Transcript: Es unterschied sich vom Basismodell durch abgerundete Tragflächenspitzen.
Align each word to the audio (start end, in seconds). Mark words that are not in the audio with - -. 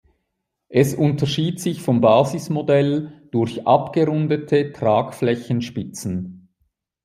Es 0.69 0.95
unterschied 0.95 1.59
sich 1.59 1.83
vom 1.83 2.01
Basismodell 2.01 3.27
durch 3.29 3.67
abgerundete 3.67 4.71
Tragflächenspitzen. 4.71 6.49